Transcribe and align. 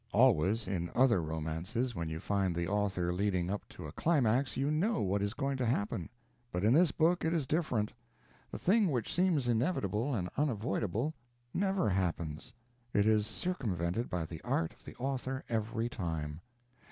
Always, 0.13 0.67
in 0.67 0.89
other 0.95 1.21
romances, 1.21 1.93
when 1.93 2.09
you 2.09 2.19
find 2.19 2.55
the 2.55 2.67
author 2.67 3.13
leading 3.13 3.51
up 3.51 3.69
to 3.69 3.85
a 3.85 3.91
climax, 3.91 4.57
you 4.57 4.71
know 4.71 5.01
what 5.03 5.21
is 5.21 5.35
going 5.35 5.57
to 5.57 5.65
happen. 5.67 6.09
But 6.51 6.63
in 6.63 6.73
this 6.73 6.91
book 6.91 7.23
it 7.23 7.35
is 7.35 7.45
different; 7.45 7.93
the 8.49 8.57
thing 8.57 8.89
which 8.89 9.13
seems 9.13 9.47
inevitable 9.47 10.15
and 10.15 10.27
unavoidable 10.35 11.13
never 11.53 11.87
happens; 11.87 12.51
it 12.95 13.05
is 13.05 13.27
circumvented 13.27 14.09
by 14.09 14.25
the 14.25 14.41
art 14.41 14.73
of 14.73 14.83
the 14.85 14.95
author 14.95 15.43
every 15.47 15.87
time. 15.87 16.41